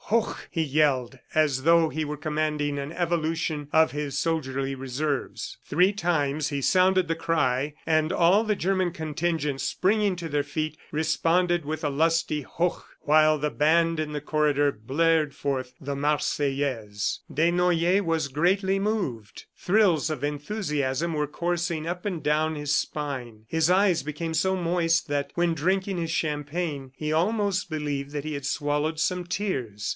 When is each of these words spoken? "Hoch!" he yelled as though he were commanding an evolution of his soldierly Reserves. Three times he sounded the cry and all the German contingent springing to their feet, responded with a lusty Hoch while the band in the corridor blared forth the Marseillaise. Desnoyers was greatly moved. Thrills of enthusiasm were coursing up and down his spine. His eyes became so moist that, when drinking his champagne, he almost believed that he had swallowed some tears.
"Hoch!" 0.05 0.49
he 0.51 0.63
yelled 0.63 1.19
as 1.33 1.63
though 1.63 1.87
he 1.87 2.03
were 2.03 2.17
commanding 2.17 2.77
an 2.77 2.91
evolution 2.91 3.69
of 3.71 3.91
his 3.91 4.19
soldierly 4.19 4.75
Reserves. 4.75 5.57
Three 5.63 5.93
times 5.93 6.49
he 6.49 6.59
sounded 6.59 7.07
the 7.07 7.15
cry 7.15 7.75
and 7.85 8.11
all 8.11 8.43
the 8.43 8.55
German 8.55 8.91
contingent 8.91 9.61
springing 9.61 10.17
to 10.17 10.27
their 10.27 10.43
feet, 10.43 10.75
responded 10.91 11.63
with 11.63 11.81
a 11.85 11.89
lusty 11.89 12.41
Hoch 12.41 12.85
while 13.03 13.37
the 13.37 13.49
band 13.51 14.01
in 14.01 14.11
the 14.11 14.19
corridor 14.19 14.73
blared 14.73 15.33
forth 15.33 15.73
the 15.79 15.95
Marseillaise. 15.95 17.21
Desnoyers 17.33 18.01
was 18.01 18.27
greatly 18.27 18.79
moved. 18.79 19.45
Thrills 19.55 20.09
of 20.09 20.25
enthusiasm 20.25 21.13
were 21.13 21.25
coursing 21.25 21.87
up 21.87 22.05
and 22.05 22.21
down 22.21 22.55
his 22.55 22.75
spine. 22.75 23.45
His 23.47 23.69
eyes 23.69 24.03
became 24.03 24.33
so 24.33 24.57
moist 24.57 25.07
that, 25.07 25.31
when 25.35 25.53
drinking 25.53 25.97
his 25.99 26.11
champagne, 26.11 26.91
he 26.97 27.13
almost 27.13 27.69
believed 27.69 28.11
that 28.11 28.25
he 28.25 28.33
had 28.33 28.45
swallowed 28.45 28.99
some 28.99 29.23
tears. 29.23 29.87